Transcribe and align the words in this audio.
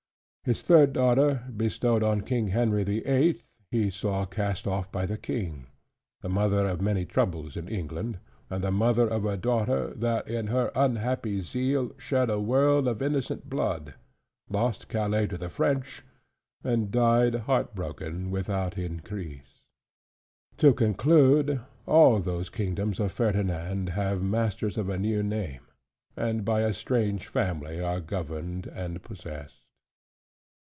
His 0.43 0.63
third 0.63 0.91
daughter, 0.93 1.43
bestowed 1.55 2.01
on 2.01 2.21
King 2.21 2.47
Henry 2.47 2.83
the 2.83 3.05
Eighth, 3.05 3.47
he 3.69 3.91
saw 3.91 4.25
cast 4.25 4.65
off 4.65 4.91
by 4.91 5.05
the 5.05 5.15
King: 5.15 5.67
the 6.21 6.29
mother 6.29 6.67
of 6.67 6.81
many 6.81 7.05
troubles 7.05 7.55
in 7.55 7.67
England; 7.67 8.17
and 8.49 8.63
the 8.63 8.71
mother 8.71 9.07
of 9.07 9.23
a 9.23 9.37
daughter, 9.37 9.93
that 9.93 10.27
in 10.27 10.47
her 10.47 10.71
unhappy 10.73 11.41
zeal 11.41 11.91
shed 11.99 12.31
a 12.31 12.39
world 12.39 12.87
of 12.87 13.03
innocent 13.03 13.51
blood; 13.51 13.93
lost 14.49 14.87
Calais 14.87 15.27
to 15.27 15.37
the 15.37 15.47
French; 15.47 16.01
and 16.63 16.89
died 16.89 17.35
heartbroken 17.41 18.31
without 18.31 18.79
increase. 18.79 19.61
To 20.57 20.73
conclude, 20.73 21.61
all 21.85 22.17
those 22.19 22.49
kingdoms 22.49 22.99
of 22.99 23.11
Ferdinand 23.11 23.89
have 23.89 24.23
masters 24.23 24.75
of 24.75 24.89
a 24.89 24.97
new 24.97 25.21
name; 25.21 25.67
and 26.17 26.43
by 26.43 26.61
a 26.61 26.73
strange 26.73 27.27
family 27.27 27.79
are 27.79 27.99
governed 27.99 28.65
and 28.65 29.03
possessed. 29.03 29.59